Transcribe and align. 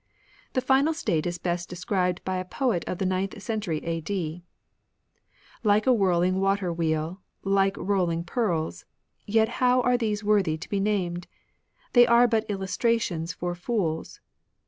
The 0.53 0.61
final 0.61 0.95
state 0.95 1.27
is 1.27 1.37
best 1.37 1.69
described 1.69 2.23
by 2.25 2.37
a 2.37 2.43
poet 2.43 2.83
of 2.87 2.97
the 2.97 3.05
ninth 3.05 3.39
century 3.39 3.85
a.d.:— 3.85 4.43
Like 5.71 5.85
a 5.85 5.93
whirling 5.93 6.39
water 6.41 6.73
wheel, 6.73 7.21
Like 7.43 7.77
rolling 7.77 8.23
pearls,— 8.23 8.85
Yet 9.27 9.47
how 9.61 9.79
are 9.81 9.97
these 9.99 10.23
worthy 10.23 10.57
to 10.57 10.69
be 10.69 10.79
named 10.79 11.27
T 11.29 11.29
They 11.93 12.07
are 12.07 12.27
but 12.27 12.49
illustrations 12.49 13.31
for 13.33 13.53
fools. 13.53 14.19